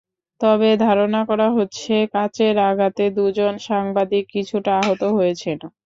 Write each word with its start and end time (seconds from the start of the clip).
তবে 0.41 0.69
ধারণা 0.79 1.21
করা 1.29 1.47
হচ্ছে, 1.57 1.93
কাচের 2.13 2.55
আঘাতে 2.69 3.05
দুজন 3.17 3.53
সাংবাদিক 3.67 4.23
কিছুটা 4.33 4.71
আহত 4.81 5.01
হয়েছেন। 5.17 5.57